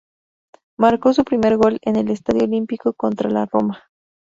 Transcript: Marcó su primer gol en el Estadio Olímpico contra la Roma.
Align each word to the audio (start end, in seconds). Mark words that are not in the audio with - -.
Marcó 0.79 1.13
su 1.13 1.23
primer 1.23 1.57
gol 1.57 1.77
en 1.83 1.95
el 1.95 2.09
Estadio 2.09 2.45
Olímpico 2.45 2.93
contra 2.93 3.29
la 3.29 3.45
Roma. 3.45 3.83